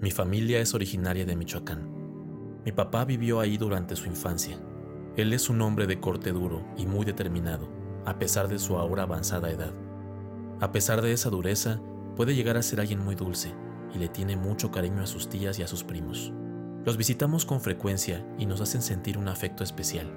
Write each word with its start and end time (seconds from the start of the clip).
Mi 0.00 0.12
familia 0.12 0.60
es 0.60 0.74
originaria 0.74 1.26
de 1.26 1.34
Michoacán. 1.34 1.90
Mi 2.64 2.70
papá 2.70 3.04
vivió 3.04 3.40
ahí 3.40 3.58
durante 3.58 3.96
su 3.96 4.06
infancia. 4.06 4.56
Él 5.16 5.32
es 5.32 5.50
un 5.50 5.60
hombre 5.60 5.88
de 5.88 5.98
corte 5.98 6.30
duro 6.30 6.64
y 6.76 6.86
muy 6.86 7.04
determinado, 7.04 7.68
a 8.04 8.16
pesar 8.16 8.46
de 8.46 8.60
su 8.60 8.76
ahora 8.76 9.02
avanzada 9.02 9.50
edad. 9.50 9.74
A 10.60 10.70
pesar 10.70 11.02
de 11.02 11.12
esa 11.12 11.30
dureza, 11.30 11.80
puede 12.14 12.36
llegar 12.36 12.56
a 12.56 12.62
ser 12.62 12.78
alguien 12.78 13.04
muy 13.04 13.16
dulce 13.16 13.52
y 13.92 13.98
le 13.98 14.06
tiene 14.08 14.36
mucho 14.36 14.70
cariño 14.70 15.02
a 15.02 15.06
sus 15.06 15.28
tías 15.28 15.58
y 15.58 15.64
a 15.64 15.66
sus 15.66 15.82
primos. 15.82 16.32
Los 16.84 16.96
visitamos 16.96 17.44
con 17.44 17.60
frecuencia 17.60 18.24
y 18.38 18.46
nos 18.46 18.60
hacen 18.60 18.82
sentir 18.82 19.18
un 19.18 19.26
afecto 19.26 19.64
especial. 19.64 20.08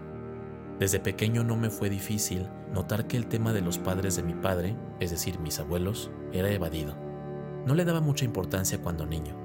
Desde 0.77 0.99
pequeño 0.99 1.43
no 1.43 1.57
me 1.57 1.71
fue 1.71 1.89
difícil 1.89 2.47
notar 2.71 3.07
que 3.07 3.17
el 3.17 3.25
tema 3.25 3.51
de 3.51 3.61
los 3.61 3.79
padres 3.79 4.15
de 4.15 4.21
mi 4.21 4.35
padre, 4.35 4.77
es 4.99 5.09
decir, 5.09 5.39
mis 5.39 5.57
abuelos, 5.59 6.11
era 6.31 6.51
evadido. 6.51 6.95
No 7.65 7.73
le 7.73 7.83
daba 7.83 7.99
mucha 7.99 8.25
importancia 8.25 8.79
cuando 8.79 9.07
niño. 9.07 9.40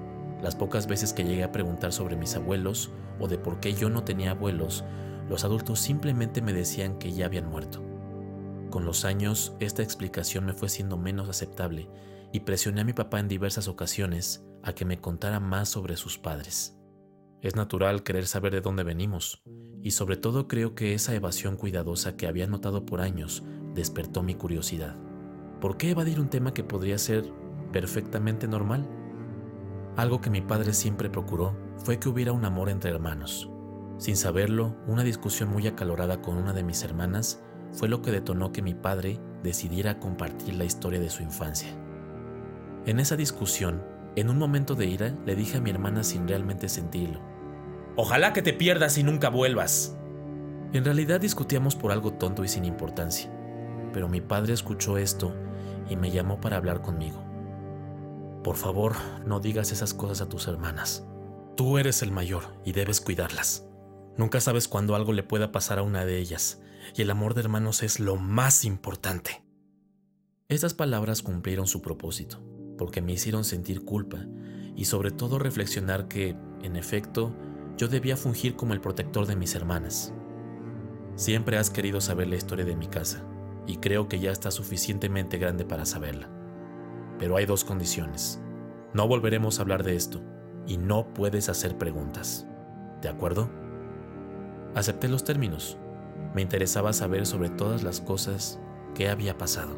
Las 0.47 0.55
pocas 0.55 0.87
veces 0.87 1.13
que 1.13 1.25
llegué 1.25 1.43
a 1.43 1.51
preguntar 1.51 1.93
sobre 1.93 2.15
mis 2.15 2.37
abuelos 2.37 2.93
o 3.19 3.27
de 3.27 3.37
por 3.37 3.59
qué 3.59 3.75
yo 3.75 3.91
no 3.91 4.05
tenía 4.05 4.31
abuelos, 4.31 4.85
los 5.29 5.43
adultos 5.43 5.81
simplemente 5.81 6.41
me 6.41 6.53
decían 6.53 7.01
que 7.01 7.11
ya 7.11 7.27
habían 7.27 7.51
muerto. 7.51 7.83
Con 8.71 8.85
los 8.85 9.05
años, 9.05 9.57
esta 9.59 9.83
explicación 9.83 10.47
me 10.47 10.53
fue 10.53 10.69
siendo 10.69 10.99
menos 10.99 11.29
aceptable 11.29 11.91
y 12.33 12.39
presioné 12.39 12.83
a 12.83 12.85
mi 12.85 12.93
papá 12.93 13.19
en 13.19 13.27
diversas 13.27 13.67
ocasiones 13.67 14.47
a 14.63 14.73
que 14.73 14.85
me 14.85 15.01
contara 15.01 15.41
más 15.41 15.69
sobre 15.69 15.97
sus 15.97 16.17
padres. 16.17 16.79
Es 17.43 17.57
natural 17.57 18.05
querer 18.05 18.29
saber 18.29 18.53
de 18.53 18.61
dónde 18.61 18.85
venimos, 18.85 19.43
y 19.83 19.91
sobre 19.91 20.17
todo 20.17 20.47
creo 20.47 20.77
que 20.77 20.95
esa 20.95 21.13
evasión 21.13 21.57
cuidadosa 21.57 22.17
que 22.17 22.29
había 22.29 22.47
notado 22.47 22.87
por 22.87 23.01
años 23.01 23.43
despertó 23.75 24.23
mi 24.23 24.37
curiosidad. 24.37 24.95
¿Por 25.61 25.77
qué 25.77 25.91
evadir 25.91 26.21
un 26.21 26.31
tema 26.31 26.55
que 26.55 26.63
podría 26.63 26.99
ser 26.99 27.33
perfectamente 27.73 28.47
normal? 28.47 28.89
Algo 29.97 30.21
que 30.21 30.29
mi 30.29 30.43
padre 30.43 30.75
siempre 30.75 31.09
procuró 31.09 31.57
fue 31.79 31.99
que 31.99 32.11
hubiera 32.11 32.33
un 32.33 32.45
amor 32.45 32.69
entre 32.69 32.91
hermanos. 32.91 33.51
Sin 33.97 34.17
saberlo, 34.17 34.77
una 34.87 35.03
discusión 35.03 35.49
muy 35.49 35.67
acalorada 35.67 36.21
con 36.21 36.37
una 36.37 36.53
de 36.53 36.63
mis 36.63 36.83
hermanas 36.83 37.43
fue 37.73 37.89
lo 37.89 38.03
que 38.03 38.11
detonó 38.11 38.53
que 38.53 38.61
mi 38.61 38.75
padre 38.75 39.19
decidiera 39.43 39.99
compartir 39.99 40.55
la 40.55 40.65
historia 40.65 41.01
de 41.01 41.09
su 41.09 41.23
infancia. 41.23 41.71
En 42.85 43.01
esa 43.01 43.17
discusión, 43.17 43.83
en 44.17 44.29
un 44.29 44.37
momento 44.37 44.75
de 44.75 44.85
ira, 44.85 45.15
le 45.25 45.35
dije 45.35 45.57
a 45.57 45.61
mi 45.63 45.71
hermana 45.71 46.05
sin 46.05 46.29
realmente 46.29 46.69
sentirlo. 46.69 47.21
Ojalá 47.97 48.35
que 48.35 48.43
te 48.43 48.53
pierdas 48.53 48.99
y 48.99 49.03
nunca 49.03 49.31
vuelvas. 49.31 49.97
En 50.75 50.85
realidad 50.85 51.21
discutíamos 51.21 51.75
por 51.75 51.91
algo 51.91 52.13
tonto 52.13 52.45
y 52.45 52.49
sin 52.49 52.67
importancia, 52.67 53.31
pero 53.95 54.09
mi 54.09 54.21
padre 54.21 54.53
escuchó 54.53 54.99
esto 54.99 55.35
y 55.89 55.97
me 55.97 56.11
llamó 56.11 56.39
para 56.39 56.59
hablar 56.59 56.83
conmigo. 56.83 57.26
Por 58.47 58.55
favor, 58.55 58.95
no 59.27 59.41
digas 59.41 59.73
esas 59.73 59.93
cosas 59.93 60.21
a 60.21 60.29
tus 60.29 60.47
hermanas. 60.47 61.05
Tú 61.57 61.79
eres 61.79 62.01
el 62.03 62.13
mayor 62.13 62.45
y 62.65 62.71
debes 62.71 63.01
cuidarlas. 63.01 63.67
Nunca 64.17 64.41
sabes 64.41 64.69
cuándo 64.69 64.95
algo 64.95 65.13
le 65.13 65.25
pueda 65.25 65.51
pasar 65.51 65.81
a 65.81 65.83
una 65.83 66.05
de 66.05 66.19
ellas, 66.19 66.63
y 66.95 67.03
el 67.03 67.11
amor 67.11 67.35
de 67.35 67.41
hermanos 67.41 67.83
es 67.83 67.99
lo 67.99 68.15
más 68.15 68.65
importante. 68.65 69.43
Estas 70.49 70.75
palabras 70.75 71.23
cumplieron 71.23 71.67
su 71.67 71.83
propósito, 71.83 72.41
porque 72.79 73.01
me 73.01 73.15
hicieron 73.15 73.43
sentir 73.43 73.85
culpa 73.85 74.25
y 74.77 74.85
sobre 74.85 75.11
todo 75.11 75.41
reflexionar 75.41 76.07
que, 76.07 76.37
en 76.63 76.77
efecto, 76.77 77.35
yo 77.77 77.89
debía 77.89 78.17
fungir 78.17 78.55
como 78.55 78.75
el 78.75 78.81
protector 78.81 79.27
de 79.27 79.35
mis 79.35 79.57
hermanas. 79.57 80.15
Siempre 81.17 81.59
has 81.59 81.71
querido 81.71 82.01
saber 82.01 82.29
la 82.29 82.37
historia 82.37 82.65
de 82.65 82.77
mi 82.77 82.87
casa, 82.87 83.25
y 83.67 83.79
creo 83.79 84.09
que 84.09 84.21
ya 84.21 84.31
está 84.31 84.53
suficientemente 84.53 85.37
grande 85.37 85.65
para 85.65 85.85
saberla. 85.85 86.36
Pero 87.19 87.37
hay 87.37 87.47
dos 87.47 87.65
condiciones. 87.65 88.41
No 88.93 89.09
volveremos 89.09 89.59
a 89.59 89.63
hablar 89.63 89.83
de 89.83 89.97
esto, 89.97 90.23
y 90.67 90.79
no 90.79 91.13
puedes 91.15 91.49
hacer 91.49 91.77
preguntas. 91.77 92.47
¿De 93.01 93.09
acuerdo? 93.09 93.49
Acepté 94.75 95.09
los 95.09 95.25
términos. 95.25 95.79
Me 96.35 96.43
interesaba 96.43 96.93
saber 96.93 97.27
sobre 97.27 97.51
todas 97.51 97.83
las 97.83 98.01
cosas 98.01 98.59
que 98.95 99.09
había 99.09 99.39
pasado. 99.39 99.77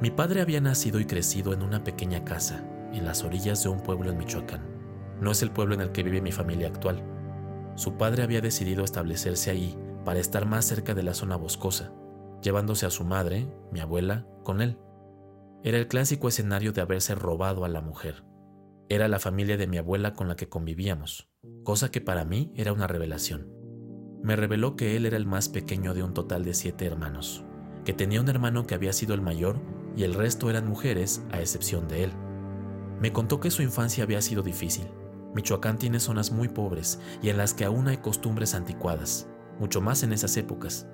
Mi 0.00 0.10
padre 0.10 0.40
había 0.40 0.60
nacido 0.60 0.98
y 0.98 1.04
crecido 1.04 1.52
en 1.52 1.62
una 1.62 1.84
pequeña 1.84 2.24
casa, 2.24 2.64
en 2.92 3.04
las 3.04 3.22
orillas 3.22 3.62
de 3.62 3.68
un 3.68 3.80
pueblo 3.80 4.10
en 4.10 4.18
Michoacán. 4.18 4.62
No 5.20 5.30
es 5.30 5.42
el 5.42 5.50
pueblo 5.50 5.74
en 5.74 5.82
el 5.82 5.92
que 5.92 6.02
vive 6.02 6.22
mi 6.22 6.32
familia 6.32 6.68
actual. 6.68 7.02
Su 7.74 7.94
padre 7.94 8.22
había 8.22 8.40
decidido 8.40 8.84
establecerse 8.84 9.50
ahí 9.50 9.78
para 10.04 10.18
estar 10.18 10.46
más 10.46 10.64
cerca 10.64 10.94
de 10.94 11.02
la 11.02 11.14
zona 11.14 11.36
boscosa, 11.36 11.92
llevándose 12.42 12.86
a 12.86 12.90
su 12.90 13.04
madre, 13.04 13.46
mi 13.70 13.80
abuela, 13.80 14.26
con 14.42 14.62
él. 14.62 14.78
Era 15.62 15.76
el 15.76 15.88
clásico 15.88 16.28
escenario 16.28 16.72
de 16.72 16.80
haberse 16.80 17.14
robado 17.14 17.66
a 17.66 17.68
la 17.68 17.82
mujer. 17.82 18.24
Era 18.88 19.08
la 19.08 19.18
familia 19.18 19.58
de 19.58 19.66
mi 19.66 19.76
abuela 19.76 20.14
con 20.14 20.26
la 20.26 20.34
que 20.34 20.48
convivíamos, 20.48 21.28
cosa 21.64 21.90
que 21.90 22.00
para 22.00 22.24
mí 22.24 22.50
era 22.56 22.72
una 22.72 22.86
revelación. 22.86 23.52
Me 24.22 24.36
reveló 24.36 24.74
que 24.74 24.96
él 24.96 25.04
era 25.04 25.18
el 25.18 25.26
más 25.26 25.50
pequeño 25.50 25.92
de 25.92 26.02
un 26.02 26.14
total 26.14 26.46
de 26.46 26.54
siete 26.54 26.86
hermanos, 26.86 27.44
que 27.84 27.92
tenía 27.92 28.22
un 28.22 28.28
hermano 28.30 28.66
que 28.66 28.74
había 28.74 28.94
sido 28.94 29.12
el 29.12 29.20
mayor 29.20 29.60
y 29.94 30.04
el 30.04 30.14
resto 30.14 30.48
eran 30.48 30.66
mujeres 30.66 31.22
a 31.30 31.40
excepción 31.40 31.88
de 31.88 32.04
él. 32.04 32.12
Me 32.98 33.12
contó 33.12 33.38
que 33.38 33.50
su 33.50 33.60
infancia 33.60 34.02
había 34.04 34.22
sido 34.22 34.42
difícil. 34.42 34.86
Michoacán 35.34 35.76
tiene 35.76 36.00
zonas 36.00 36.32
muy 36.32 36.48
pobres 36.48 37.00
y 37.20 37.28
en 37.28 37.36
las 37.36 37.52
que 37.52 37.66
aún 37.66 37.86
hay 37.86 37.98
costumbres 37.98 38.54
anticuadas, 38.54 39.28
mucho 39.58 39.82
más 39.82 40.02
en 40.04 40.14
esas 40.14 40.38
épocas. 40.38 40.86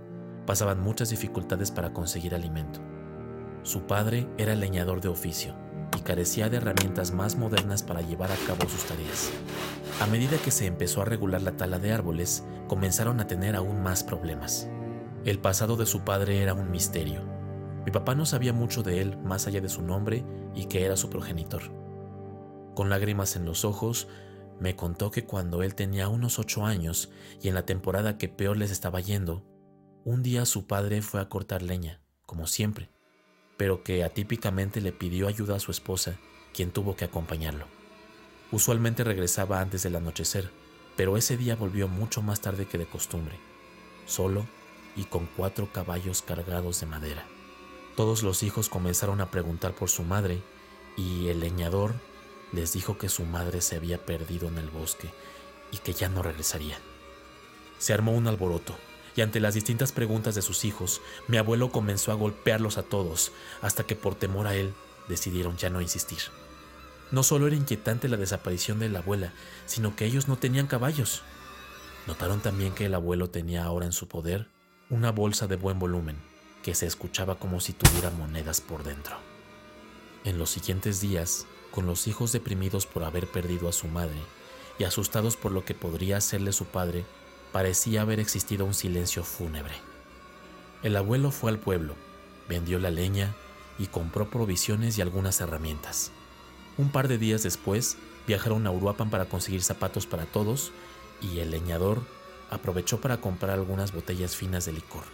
Pasaban 0.45 0.81
muchas 0.81 1.11
dificultades 1.11 1.71
para 1.71 1.93
conseguir 1.93 2.35
alimento. 2.35 2.81
Su 3.67 3.83
padre 3.83 4.29
era 4.39 4.55
leñador 4.55 5.01
de 5.01 5.09
oficio 5.09 5.57
y 5.99 6.03
carecía 6.03 6.49
de 6.49 6.59
herramientas 6.59 7.11
más 7.11 7.35
modernas 7.35 7.83
para 7.83 8.01
llevar 8.01 8.31
a 8.31 8.37
cabo 8.47 8.69
sus 8.69 8.85
tareas. 8.85 9.33
A 10.01 10.07
medida 10.07 10.39
que 10.39 10.53
se 10.53 10.67
empezó 10.67 11.03
a 11.03 11.05
regular 11.05 11.43
la 11.43 11.57
tala 11.57 11.81
de 11.81 11.93
árboles, 11.93 12.45
comenzaron 12.69 13.19
a 13.19 13.27
tener 13.27 13.57
aún 13.57 13.83
más 13.83 14.05
problemas. 14.05 14.69
El 15.25 15.41
pasado 15.41 15.77
de 15.77 15.85
su 15.85 16.03
padre 16.03 16.43
era 16.43 16.55
un 16.55 16.71
misterio, 16.71 17.25
mi 17.85 17.91
papá 17.91 18.15
no 18.15 18.25
sabía 18.25 18.53
mucho 18.53 18.85
de 18.85 19.01
él 19.01 19.19
más 19.19 19.49
allá 19.49 19.61
de 19.61 19.69
su 19.69 19.83
nombre 19.83 20.25
y 20.55 20.67
que 20.67 20.85
era 20.85 20.97
su 20.97 21.11
progenitor. 21.11 21.73
Con 22.77 22.89
lágrimas 22.89 23.35
en 23.35 23.45
los 23.45 23.65
ojos, 23.65 24.07
me 24.61 24.77
contó 24.77 25.11
que 25.11 25.25
cuando 25.25 25.65
él 25.65 25.75
tenía 25.75 26.09
unos 26.09 26.39
ocho 26.39 26.65
años 26.65 27.11
y 27.43 27.49
en 27.49 27.55
la 27.55 27.67
temporada 27.67 28.17
que 28.17 28.29
peor 28.29 28.59
les 28.59 28.71
estaba 28.71 29.01
yendo, 29.01 29.45
un 30.05 30.23
día 30.23 30.47
su 30.47 30.69
padre 30.69 31.03
fue 31.03 31.21
a 31.21 31.29
cortar 31.29 31.63
leña, 31.63 32.01
como 32.27 32.47
siempre, 32.47 32.91
pero 33.57 33.83
que 33.83 34.05
atípicamente 34.05 34.81
le 34.81 34.93
pidió 34.93 35.29
ayuda 35.29 35.57
a 35.57 35.61
su 35.61 35.71
esposa, 35.71 36.17
quien 36.53 36.71
tuvo 36.71 36.97
que 36.97 37.05
acompañarlo. 37.05 37.67
Usualmente 38.53 39.05
regresaba 39.05 39.61
antes 39.61 39.83
del 39.83 39.97
anochecer, 39.97 40.51
pero 40.97 41.17
ese 41.17 41.37
día 41.37 41.57
volvió 41.57 41.89
mucho 41.89 42.23
más 42.23 42.41
tarde 42.41 42.67
que 42.67 42.79
de 42.79 42.87
costumbre, 42.87 43.39
solo 44.07 44.47
y 44.97 45.05
con 45.05 45.27
cuatro 45.27 45.69
caballos 45.73 46.23
cargados 46.23 46.81
de 46.81 46.87
madera. 46.87 47.27
Todos 47.97 48.23
los 48.23 48.43
hijos 48.43 48.69
comenzaron 48.69 49.21
a 49.21 49.31
preguntar 49.31 49.75
por 49.75 49.91
su 49.91 50.03
madre 50.03 50.43
y 50.97 51.29
el 51.29 51.41
leñador 51.41 51.95
les 52.53 52.73
dijo 52.73 52.97
que 52.99 53.09
su 53.09 53.25
madre 53.25 53.61
se 53.61 53.77
había 53.77 54.05
perdido 54.05 54.49
en 54.49 54.59
el 54.59 54.71
bosque 54.71 55.11
y 55.73 55.79
que 55.79 55.93
ya 55.93 56.09
no 56.09 56.23
regresaría. 56.23 56.79
Se 57.79 57.93
armó 57.93 58.13
un 58.13 58.27
alboroto 58.27 58.77
y 59.17 59.23
ante 59.23 59.41
las 59.41 59.55
distintas 59.55 59.93
preguntas 59.93 60.35
de 60.35 60.43
sus 60.43 60.65
hijos, 60.65 61.01
mi 61.27 61.39
abuelo 61.39 61.73
comenzó 61.73 62.13
a 62.13 62.17
golpearlos 62.17 62.79
a 62.79 62.83
todos 62.83 63.33
hasta 63.63 63.85
que 63.85 63.97
por 63.97 64.15
temor 64.15 64.47
a 64.47 64.55
él 64.55 64.75
decidieron 65.09 65.57
ya 65.57 65.71
no 65.71 65.81
insistir. 65.81 66.19
No 67.11 67.23
solo 67.23 67.47
era 67.47 67.57
inquietante 67.57 68.09
la 68.09 68.17
desaparición 68.17 68.79
de 68.79 68.89
la 68.89 68.99
abuela, 68.99 69.33
sino 69.65 69.97
que 69.97 70.05
ellos 70.05 70.29
no 70.29 70.37
tenían 70.37 70.67
caballos. 70.67 71.23
Notaron 72.07 72.41
también 72.41 72.75
que 72.75 72.87
el 72.87 72.95
abuelo 72.95 73.31
tenía 73.31 73.65
ahora 73.65 73.87
en 73.87 73.93
su 73.93 74.07
poder 74.07 74.49
una 74.91 75.13
bolsa 75.13 75.47
de 75.47 75.57
buen 75.57 75.79
volumen 75.79 76.17
que 76.63 76.75
se 76.75 76.87
escuchaba 76.87 77.39
como 77.39 77.61
si 77.61 77.73
tuviera 77.73 78.11
monedas 78.11 78.61
por 78.61 78.83
dentro. 78.83 79.17
En 80.25 80.39
los 80.39 80.51
siguientes 80.51 81.01
días, 81.01 81.47
con 81.71 81.87
los 81.87 82.07
hijos 82.07 82.33
deprimidos 82.33 82.87
por 82.87 83.05
haber 83.05 83.29
perdido 83.29 83.69
a 83.69 83.73
su 83.73 83.87
madre 83.87 84.19
y 84.79 84.85
asustados 84.85 85.37
por 85.37 85.53
lo 85.53 85.65
que 85.65 85.75
podría 85.75 86.17
hacerle 86.17 86.53
su 86.53 86.67
padre, 86.67 87.05
parecía 87.53 88.03
haber 88.03 88.21
existido 88.21 88.65
un 88.65 88.75
silencio 88.75 89.25
fúnebre. 89.25 89.75
El 90.83 90.97
abuelo 90.97 91.31
fue 91.31 91.51
al 91.51 91.59
pueblo, 91.59 91.95
vendió 92.49 92.79
la 92.79 92.91
leña 92.91 93.35
y 93.79 93.87
compró 93.87 94.31
provisiones 94.31 94.99
y 94.99 95.03
algunas 95.03 95.41
herramientas. 95.41 96.11
Un 96.79 96.91
par 96.91 97.09
de 97.09 97.19
días 97.19 97.43
después, 97.43 97.97
viajaron 98.27 98.67
a 98.67 98.71
Uruapan 98.71 99.11
para 99.11 99.27
conseguir 99.27 99.63
zapatos 99.63 100.07
para 100.07 100.27
todos 100.27 100.73
y 101.21 101.39
el 101.41 101.51
leñador 101.51 102.03
aprovechó 102.51 103.01
para 103.01 103.21
comprar 103.21 103.53
algunas 103.53 103.93
botellas 103.93 104.37
finas 104.37 104.67
de 104.67 104.73
licor. 104.73 105.05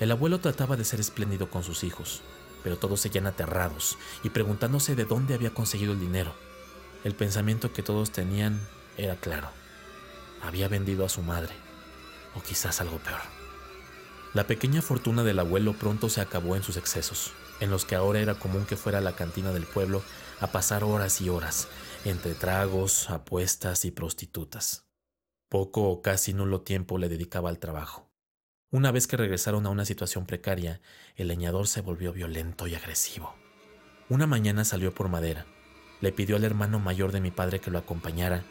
El 0.00 0.10
abuelo 0.10 0.40
trataba 0.40 0.76
de 0.76 0.84
ser 0.84 1.00
espléndido 1.00 1.50
con 1.50 1.62
sus 1.62 1.84
hijos, 1.84 2.22
pero 2.62 2.76
todos 2.76 3.00
seguían 3.00 3.26
aterrados 3.26 3.98
y 4.22 4.30
preguntándose 4.30 4.94
de 4.94 5.04
dónde 5.04 5.34
había 5.34 5.54
conseguido 5.54 5.92
el 5.92 6.00
dinero. 6.00 6.32
El 7.04 7.14
pensamiento 7.14 7.72
que 7.72 7.82
todos 7.82 8.10
tenían 8.10 8.60
era 8.96 9.16
claro. 9.16 9.61
Había 10.42 10.68
vendido 10.68 11.04
a 11.04 11.08
su 11.08 11.22
madre, 11.22 11.54
o 12.34 12.42
quizás 12.42 12.80
algo 12.80 12.98
peor. 12.98 13.20
La 14.34 14.46
pequeña 14.46 14.82
fortuna 14.82 15.22
del 15.22 15.38
abuelo 15.38 15.74
pronto 15.74 16.08
se 16.08 16.20
acabó 16.20 16.56
en 16.56 16.62
sus 16.62 16.76
excesos, 16.76 17.32
en 17.60 17.70
los 17.70 17.84
que 17.84 17.94
ahora 17.94 18.20
era 18.20 18.34
común 18.34 18.64
que 18.64 18.76
fuera 18.76 18.98
a 18.98 19.02
la 19.02 19.14
cantina 19.14 19.52
del 19.52 19.66
pueblo 19.66 20.02
a 20.40 20.48
pasar 20.48 20.84
horas 20.84 21.20
y 21.20 21.28
horas, 21.28 21.68
entre 22.04 22.34
tragos, 22.34 23.10
apuestas 23.10 23.84
y 23.84 23.90
prostitutas. 23.90 24.86
Poco 25.48 25.82
o 25.84 26.02
casi 26.02 26.32
nulo 26.32 26.62
tiempo 26.62 26.98
le 26.98 27.08
dedicaba 27.08 27.50
al 27.50 27.58
trabajo. 27.58 28.10
Una 28.70 28.90
vez 28.90 29.06
que 29.06 29.18
regresaron 29.18 29.66
a 29.66 29.70
una 29.70 29.84
situación 29.84 30.24
precaria, 30.24 30.80
el 31.14 31.28
leñador 31.28 31.68
se 31.68 31.82
volvió 31.82 32.12
violento 32.12 32.66
y 32.66 32.74
agresivo. 32.74 33.34
Una 34.08 34.26
mañana 34.26 34.64
salió 34.64 34.94
por 34.94 35.10
madera, 35.10 35.46
le 36.00 36.10
pidió 36.10 36.36
al 36.36 36.44
hermano 36.44 36.80
mayor 36.80 37.12
de 37.12 37.20
mi 37.20 37.30
padre 37.30 37.60
que 37.60 37.70
lo 37.70 37.78
acompañara 37.78 38.44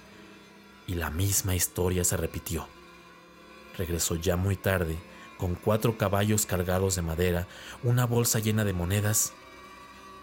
y 0.91 0.95
la 0.95 1.09
misma 1.09 1.55
historia 1.55 2.03
se 2.03 2.17
repitió. 2.17 2.67
Regresó 3.77 4.15
ya 4.15 4.35
muy 4.35 4.57
tarde, 4.57 4.97
con 5.37 5.55
cuatro 5.55 5.97
caballos 5.97 6.45
cargados 6.45 6.97
de 6.97 7.01
madera, 7.01 7.47
una 7.81 8.05
bolsa 8.05 8.39
llena 8.39 8.65
de 8.65 8.73
monedas 8.73 9.31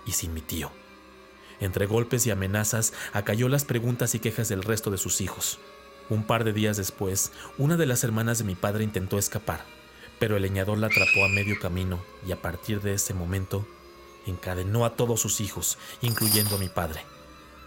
y 0.05 0.13
sin 0.13 0.35
mi 0.35 0.43
tío. 0.43 0.71
Entre 1.59 1.87
golpes 1.87 2.27
y 2.27 2.31
amenazas 2.31 2.93
acalló 3.15 3.49
las 3.49 3.65
preguntas 3.65 4.15
y 4.15 4.19
quejas 4.19 4.51
del 4.51 4.63
resto 4.63 4.91
de 4.91 4.99
sus 4.99 5.23
hijos. 5.23 5.59
Un 6.11 6.25
par 6.25 6.45
de 6.45 6.53
días 6.53 6.77
después, 6.77 7.33
una 7.57 7.79
de 7.79 7.87
las 7.87 8.05
hermanas 8.05 8.37
de 8.37 8.45
mi 8.45 8.55
padre 8.55 8.85
intentó 8.85 9.19
escapar, 9.19 9.65
pero 10.19 10.37
el 10.37 10.43
leñador 10.43 10.77
la 10.77 10.89
atrapó 10.89 11.25
a 11.25 11.29
medio 11.29 11.59
camino 11.59 12.05
y 12.27 12.33
a 12.33 12.43
partir 12.43 12.83
de 12.83 12.93
ese 12.93 13.15
momento 13.15 13.67
encadenó 14.27 14.85
a 14.85 14.97
todos 14.97 15.19
sus 15.19 15.41
hijos, 15.41 15.79
incluyendo 16.03 16.57
a 16.57 16.59
mi 16.59 16.69
padre. 16.69 17.01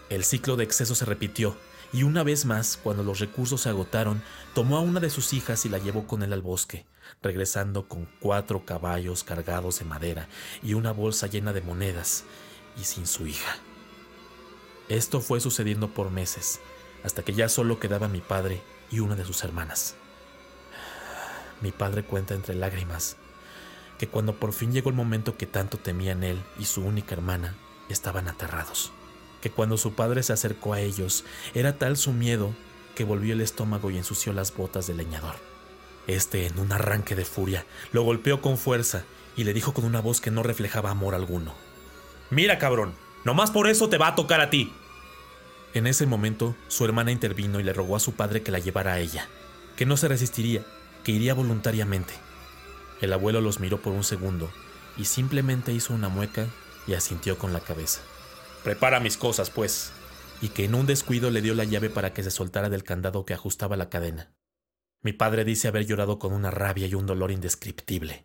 El 0.08 0.22
ciclo 0.22 0.54
de 0.54 0.62
exceso 0.62 0.94
se 0.94 1.04
repitió 1.04 1.56
y 1.92 2.04
una 2.04 2.22
vez 2.22 2.46
más, 2.46 2.78
cuando 2.82 3.02
los 3.02 3.18
recursos 3.18 3.60
se 3.60 3.68
agotaron, 3.68 4.22
tomó 4.54 4.78
a 4.78 4.80
una 4.80 4.98
de 4.98 5.10
sus 5.10 5.34
hijas 5.34 5.66
y 5.66 5.68
la 5.68 5.78
llevó 5.78 6.06
con 6.06 6.22
él 6.22 6.32
al 6.32 6.40
bosque, 6.40 6.86
regresando 7.22 7.86
con 7.86 8.08
cuatro 8.18 8.64
caballos 8.64 9.24
cargados 9.24 9.78
de 9.78 9.84
madera 9.84 10.26
y 10.62 10.72
una 10.72 10.92
bolsa 10.92 11.26
llena 11.26 11.52
de 11.52 11.60
monedas 11.60 12.24
y 12.80 12.84
sin 12.84 13.06
su 13.06 13.26
hija. 13.26 13.56
Esto 14.88 15.20
fue 15.20 15.40
sucediendo 15.40 15.88
por 15.92 16.10
meses, 16.10 16.60
hasta 17.04 17.22
que 17.22 17.34
ya 17.34 17.50
solo 17.50 17.78
quedaba 17.78 18.08
mi 18.08 18.20
padre 18.20 18.62
y 18.90 19.00
una 19.00 19.14
de 19.14 19.26
sus 19.26 19.44
hermanas. 19.44 19.94
Mi 21.60 21.72
padre 21.72 22.04
cuenta 22.04 22.34
entre 22.34 22.54
lágrimas 22.54 23.16
que 23.98 24.08
cuando 24.08 24.34
por 24.34 24.52
fin 24.52 24.72
llegó 24.72 24.88
el 24.88 24.96
momento 24.96 25.36
que 25.36 25.46
tanto 25.46 25.76
temían 25.78 26.24
él 26.24 26.42
y 26.58 26.64
su 26.64 26.82
única 26.82 27.14
hermana, 27.14 27.54
estaban 27.88 28.28
aterrados 28.28 28.92
que 29.42 29.50
cuando 29.50 29.76
su 29.76 29.92
padre 29.92 30.22
se 30.22 30.32
acercó 30.32 30.72
a 30.72 30.80
ellos, 30.80 31.24
era 31.52 31.76
tal 31.76 31.98
su 31.98 32.12
miedo 32.12 32.54
que 32.94 33.04
volvió 33.04 33.34
el 33.34 33.42
estómago 33.42 33.90
y 33.90 33.98
ensució 33.98 34.32
las 34.32 34.56
botas 34.56 34.86
del 34.86 34.98
leñador. 34.98 35.34
Este, 36.06 36.46
en 36.46 36.58
un 36.58 36.72
arranque 36.72 37.14
de 37.14 37.24
furia, 37.24 37.66
lo 37.90 38.02
golpeó 38.02 38.40
con 38.40 38.56
fuerza 38.56 39.04
y 39.36 39.44
le 39.44 39.52
dijo 39.52 39.74
con 39.74 39.84
una 39.84 40.00
voz 40.00 40.20
que 40.20 40.30
no 40.30 40.42
reflejaba 40.42 40.90
amor 40.90 41.14
alguno. 41.14 41.54
Mira, 42.30 42.58
cabrón, 42.58 42.94
nomás 43.24 43.50
por 43.50 43.68
eso 43.68 43.88
te 43.88 43.98
va 43.98 44.08
a 44.08 44.14
tocar 44.14 44.40
a 44.40 44.48
ti. 44.48 44.72
En 45.74 45.86
ese 45.86 46.06
momento, 46.06 46.54
su 46.68 46.84
hermana 46.84 47.12
intervino 47.12 47.58
y 47.58 47.62
le 47.64 47.72
rogó 47.72 47.96
a 47.96 48.00
su 48.00 48.12
padre 48.12 48.42
que 48.42 48.52
la 48.52 48.58
llevara 48.58 48.94
a 48.94 49.00
ella, 49.00 49.28
que 49.76 49.86
no 49.86 49.96
se 49.96 50.08
resistiría, 50.08 50.64
que 51.02 51.12
iría 51.12 51.34
voluntariamente. 51.34 52.14
El 53.00 53.12
abuelo 53.12 53.40
los 53.40 53.58
miró 53.58 53.80
por 53.80 53.92
un 53.92 54.04
segundo 54.04 54.50
y 54.96 55.06
simplemente 55.06 55.72
hizo 55.72 55.94
una 55.94 56.08
mueca 56.08 56.46
y 56.86 56.94
asintió 56.94 57.38
con 57.38 57.52
la 57.52 57.60
cabeza. 57.60 58.02
Prepara 58.64 59.00
mis 59.00 59.16
cosas, 59.16 59.50
pues. 59.50 59.92
Y 60.40 60.48
que 60.48 60.64
en 60.64 60.74
un 60.74 60.86
descuido 60.86 61.30
le 61.30 61.42
dio 61.42 61.54
la 61.54 61.64
llave 61.64 61.90
para 61.90 62.12
que 62.12 62.22
se 62.22 62.30
soltara 62.30 62.68
del 62.68 62.84
candado 62.84 63.24
que 63.24 63.34
ajustaba 63.34 63.76
la 63.76 63.88
cadena. 63.88 64.32
Mi 65.02 65.12
padre 65.12 65.44
dice 65.44 65.68
haber 65.68 65.84
llorado 65.84 66.18
con 66.18 66.32
una 66.32 66.50
rabia 66.50 66.86
y 66.86 66.94
un 66.94 67.06
dolor 67.06 67.32
indescriptible, 67.32 68.24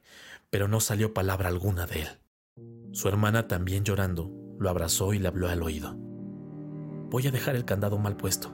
pero 0.49 0.67
no 0.67 0.79
salió 0.79 1.13
palabra 1.13 1.49
alguna 1.49 1.87
de 1.87 2.01
él. 2.01 2.07
Su 2.91 3.07
hermana, 3.07 3.47
también 3.47 3.83
llorando, 3.83 4.31
lo 4.59 4.69
abrazó 4.69 5.13
y 5.13 5.19
le 5.19 5.27
habló 5.27 5.47
al 5.49 5.63
oído. 5.63 5.95
Voy 7.09 7.25
a 7.25 7.31
dejar 7.31 7.55
el 7.55 7.65
candado 7.65 7.97
mal 7.97 8.15
puesto. 8.15 8.53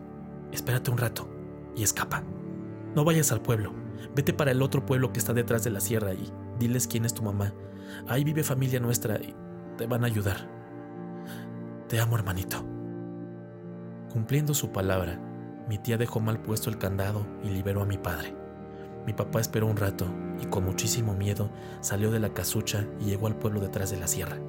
Espérate 0.51 0.89
un 0.89 0.97
rato 0.97 1.29
y 1.75 1.83
escapa. 1.83 2.23
No 2.95 3.03
vayas 3.03 3.31
al 3.31 3.41
pueblo. 3.41 3.73
Vete 4.15 4.33
para 4.33 4.51
el 4.51 4.61
otro 4.61 4.85
pueblo 4.85 5.11
que 5.11 5.19
está 5.19 5.33
detrás 5.33 5.63
de 5.63 5.71
la 5.71 5.81
sierra 5.81 6.13
y 6.13 6.31
diles 6.59 6.87
quién 6.87 7.05
es 7.05 7.13
tu 7.13 7.23
mamá. 7.23 7.53
Ahí 8.07 8.23
vive 8.23 8.43
familia 8.43 8.79
nuestra 8.79 9.17
y 9.17 9.35
te 9.77 9.85
van 9.85 10.03
a 10.03 10.07
ayudar. 10.07 10.62
Te 11.93 11.99
amo, 11.99 12.15
hermanito. 12.15 12.65
Cumpliendo 14.11 14.55
su 14.55 14.71
palabra, 14.71 15.19
mi 15.69 15.77
tía 15.77 15.95
dejó 15.95 16.19
mal 16.19 16.41
puesto 16.41 16.71
el 16.71 16.79
candado 16.79 17.23
y 17.43 17.49
liberó 17.49 17.83
a 17.83 17.85
mi 17.85 17.99
padre. 17.99 18.35
Mi 19.05 19.13
papá 19.13 19.39
esperó 19.39 19.67
un 19.67 19.77
rato 19.77 20.07
y 20.41 20.47
con 20.47 20.65
muchísimo 20.65 21.13
miedo 21.13 21.51
salió 21.81 22.09
de 22.09 22.19
la 22.19 22.33
casucha 22.33 22.87
y 22.99 23.03
llegó 23.03 23.27
al 23.27 23.37
pueblo 23.37 23.59
detrás 23.59 23.91
de 23.91 23.97
la 23.97 24.07
sierra. 24.07 24.39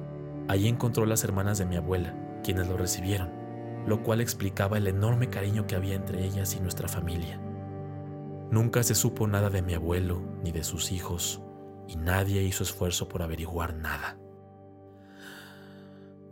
Allí 0.47 0.67
encontró 0.67 1.05
las 1.05 1.23
hermanas 1.23 1.59
de 1.59 1.67
mi 1.67 1.75
abuela, 1.75 2.15
quienes 2.43 2.67
lo 2.67 2.77
recibieron, 2.77 3.29
lo 3.85 4.01
cual 4.01 4.21
explicaba 4.21 4.79
el 4.79 4.87
enorme 4.87 5.29
cariño 5.29 5.67
que 5.67 5.75
había 5.75 5.93
entre 5.93 6.25
ellas 6.25 6.55
y 6.55 6.61
nuestra 6.61 6.87
familia. 6.87 7.39
Nunca 8.49 8.81
se 8.81 8.95
supo 8.95 9.27
nada 9.27 9.51
de 9.51 9.61
mi 9.61 9.75
abuelo 9.75 10.19
ni 10.43 10.51
de 10.51 10.63
sus 10.63 10.91
hijos 10.91 11.43
y 11.87 11.95
nadie 11.95 12.41
hizo 12.41 12.63
esfuerzo 12.63 13.07
por 13.07 13.21
averiguar 13.21 13.75
nada. 13.75 14.17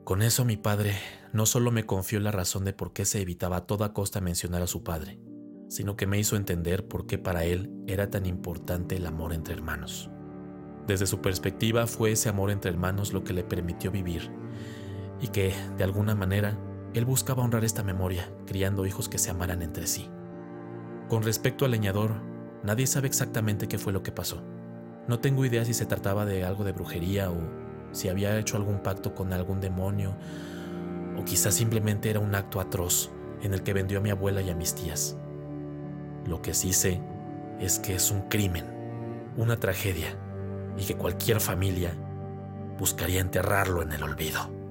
Con 0.03 0.21
eso 0.21 0.43
mi 0.43 0.57
padre 0.57 0.97
no 1.31 1.45
solo 1.45 1.71
me 1.71 1.85
confió 1.85 2.19
la 2.19 2.31
razón 2.31 2.65
de 2.65 2.73
por 2.73 2.91
qué 2.91 3.05
se 3.05 3.21
evitaba 3.21 3.57
a 3.57 3.65
toda 3.65 3.93
costa 3.93 4.19
mencionar 4.19 4.61
a 4.61 4.67
su 4.67 4.83
padre, 4.83 5.17
sino 5.69 5.95
que 5.95 6.07
me 6.07 6.19
hizo 6.19 6.35
entender 6.35 6.89
por 6.89 7.07
qué 7.07 7.17
para 7.17 7.45
él 7.45 7.71
era 7.87 8.09
tan 8.09 8.25
importante 8.25 8.97
el 8.97 9.05
amor 9.05 9.31
entre 9.31 9.53
hermanos. 9.53 10.09
Desde 10.87 11.07
su 11.07 11.21
perspectiva 11.21 11.87
fue 11.87 12.11
ese 12.11 12.27
amor 12.27 12.51
entre 12.51 12.69
hermanos 12.69 13.13
lo 13.13 13.23
que 13.23 13.31
le 13.31 13.45
permitió 13.45 13.91
vivir, 13.91 14.29
y 15.21 15.29
que, 15.29 15.55
de 15.77 15.85
alguna 15.85 16.15
manera, 16.15 16.59
él 16.93 17.05
buscaba 17.05 17.41
honrar 17.41 17.63
esta 17.63 17.81
memoria, 17.81 18.29
criando 18.45 18.85
hijos 18.85 19.07
que 19.07 19.17
se 19.17 19.31
amaran 19.31 19.61
entre 19.61 19.87
sí. 19.87 20.09
Con 21.07 21.23
respecto 21.23 21.63
al 21.63 21.71
leñador, 21.71 22.21
nadie 22.61 22.87
sabe 22.87 23.07
exactamente 23.07 23.69
qué 23.69 23.77
fue 23.77 23.93
lo 23.93 24.03
que 24.03 24.11
pasó. 24.11 24.43
No 25.07 25.19
tengo 25.19 25.45
idea 25.45 25.63
si 25.63 25.73
se 25.73 25.85
trataba 25.85 26.25
de 26.25 26.43
algo 26.43 26.65
de 26.65 26.73
brujería 26.73 27.31
o 27.31 27.62
si 27.93 28.09
había 28.09 28.37
hecho 28.37 28.57
algún 28.57 28.79
pacto 28.79 29.15
con 29.15 29.31
algún 29.31 29.61
demonio, 29.61 30.15
o 31.17 31.23
quizás 31.23 31.53
simplemente 31.53 32.09
era 32.09 32.19
un 32.19 32.35
acto 32.35 32.59
atroz 32.59 33.11
en 33.41 33.53
el 33.53 33.63
que 33.63 33.73
vendió 33.73 33.99
a 33.99 34.01
mi 34.01 34.09
abuela 34.09 34.41
y 34.41 34.49
a 34.49 34.55
mis 34.55 34.75
tías. 34.75 35.15
Lo 36.25 36.41
que 36.41 36.53
sí 36.53 36.73
sé 36.73 36.99
es 37.59 37.79
que 37.79 37.95
es 37.95 38.11
un 38.11 38.23
crimen, 38.29 38.65
una 39.37 39.57
tragedia, 39.57 40.17
y 40.77 40.85
que 40.85 40.95
cualquier 40.95 41.39
familia 41.39 41.93
buscaría 42.77 43.21
enterrarlo 43.21 43.81
en 43.81 43.91
el 43.91 44.03
olvido. 44.03 44.62